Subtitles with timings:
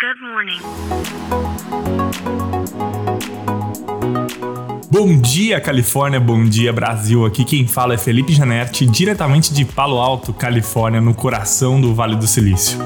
[0.00, 0.58] Good morning.
[4.90, 7.26] Bom dia, Califórnia, bom dia, Brasil.
[7.26, 12.16] Aqui quem fala é Felipe Janetti, diretamente de Palo Alto, Califórnia, no coração do Vale
[12.16, 12.78] do Silício.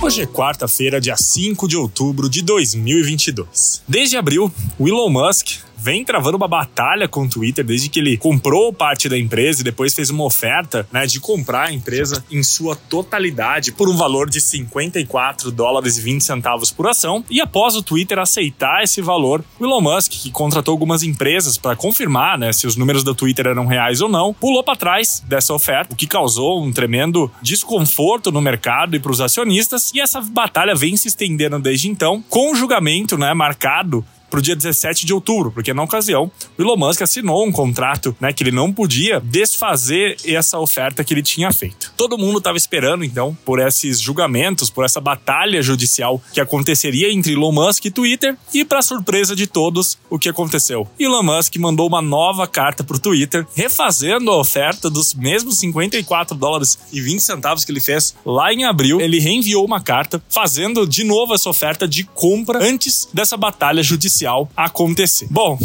[0.00, 3.82] Hoje é quarta-feira, dia 5 de outubro de 2022.
[3.88, 8.16] Desde abril, o Elon Musk vem travando uma batalha com o Twitter desde que ele
[8.16, 12.42] comprou parte da empresa e depois fez uma oferta né, de comprar a empresa em
[12.42, 17.24] sua totalidade por um valor de 54 dólares e 20 centavos por ação.
[17.30, 21.76] E após o Twitter aceitar esse valor, o Elon Musk, que contratou algumas empresas para
[21.76, 25.54] confirmar né, se os números do Twitter eram reais ou não, pulou para trás dessa
[25.54, 29.92] oferta, o que causou um tremendo desconforto no mercado e para os acionistas.
[29.94, 34.42] E essa batalha vem se estendendo desde então, com o julgamento né, marcado para o
[34.42, 38.42] dia 17 de outubro, porque na ocasião o Elon Musk assinou um contrato né, que
[38.42, 41.92] ele não podia desfazer essa oferta que ele tinha feito.
[41.96, 47.32] Todo mundo estava esperando então por esses julgamentos, por essa batalha judicial que aconteceria entre
[47.32, 50.88] Elon Musk e Twitter e para surpresa de todos, o que aconteceu?
[50.98, 56.36] Elon Musk mandou uma nova carta para o Twitter, refazendo a oferta dos mesmos 54
[56.36, 59.00] dólares e 20 centavos que ele fez lá em abril.
[59.00, 64.15] Ele reenviou uma carta fazendo de novo essa oferta de compra antes dessa batalha judicial
[64.16, 65.26] judicial acontecer.
[65.30, 65.58] Bom,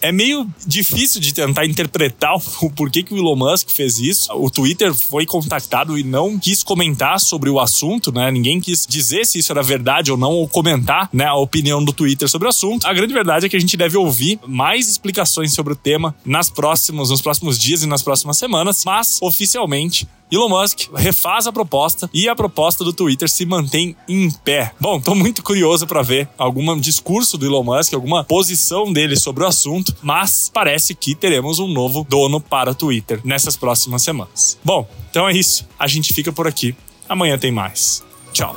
[0.00, 4.32] é meio difícil de tentar interpretar o porquê que o Elon Musk fez isso.
[4.32, 8.30] O Twitter foi contactado e não quis comentar sobre o assunto, né?
[8.30, 11.92] Ninguém quis dizer se isso era verdade ou não, ou comentar né, a opinião do
[11.92, 12.86] Twitter sobre o assunto.
[12.86, 16.50] A grande verdade é que a gente deve ouvir mais explicações sobre o tema nas
[16.50, 22.10] próximos, nos próximos dias e nas próximas semanas, mas oficialmente Elon Musk refaz a proposta
[22.12, 24.72] e a proposta do Twitter se mantém em pé.
[24.80, 29.44] Bom, tô muito curioso para ver algum discurso do Elon Musk, alguma posição dele sobre
[29.44, 34.58] o assunto, mas parece que teremos um novo dono para o Twitter nessas próximas semanas.
[34.64, 35.66] Bom, então é isso.
[35.78, 36.74] A gente fica por aqui.
[37.08, 38.02] Amanhã tem mais.
[38.32, 38.56] Tchau.